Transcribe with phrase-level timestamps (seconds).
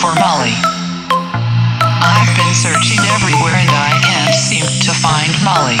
[0.00, 0.52] for Molly.
[1.08, 5.78] I've been searching everywhere and I can't seem to find Molly.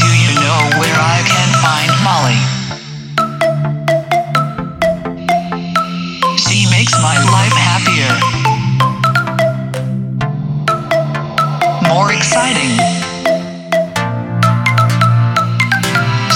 [0.00, 2.40] Do you know where I can find Molly?
[6.38, 8.12] She makes my life happier.
[11.88, 12.72] More exciting.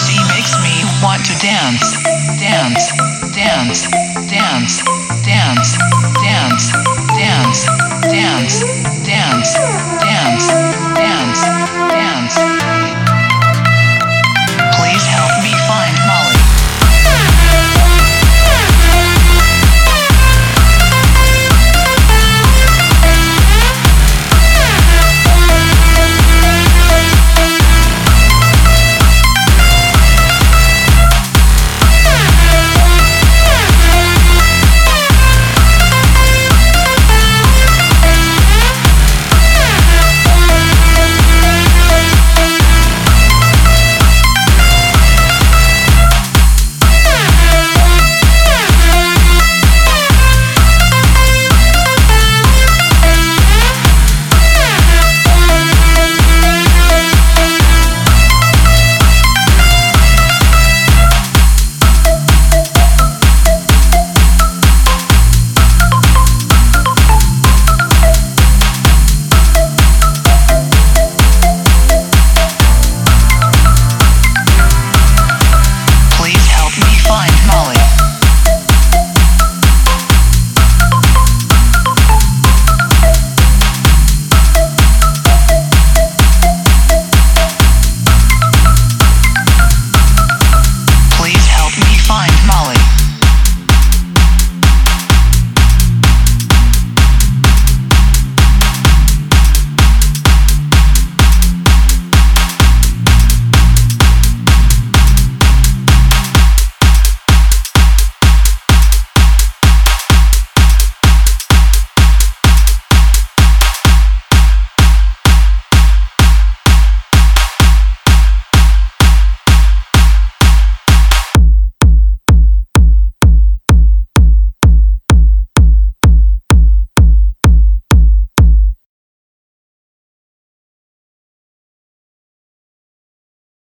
[0.04, 2.02] She makes me want to dance,
[2.38, 3.88] dance, dance,
[4.28, 4.91] dance,